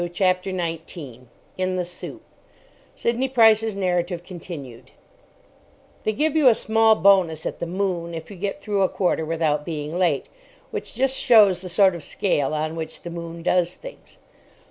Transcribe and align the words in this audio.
CHAPTER 0.13 0.51
19 0.51 1.27
IN 1.59 1.75
THE 1.75 1.85
SOUP 1.85 2.21
(Sidney 2.95 3.29
Price's 3.29 3.75
narrative 3.75 4.23
continued) 4.23 4.89
They 6.05 6.11
give 6.11 6.35
you 6.35 6.47
a 6.47 6.55
small 6.55 6.95
bonus 6.95 7.45
at 7.45 7.59
the 7.59 7.67
"Moon" 7.67 8.15
if 8.15 8.31
you 8.31 8.35
get 8.35 8.59
through 8.63 8.81
a 8.81 8.89
quarter 8.89 9.23
without 9.25 9.63
being 9.63 9.99
late, 9.99 10.27
which 10.71 10.95
just 10.95 11.15
shows 11.15 11.61
the 11.61 11.69
sort 11.69 11.93
of 11.93 12.03
scale 12.03 12.51
on 12.55 12.75
which 12.75 13.03
the 13.03 13.11
"Moon" 13.11 13.43
does 13.43 13.75
things. 13.75 14.17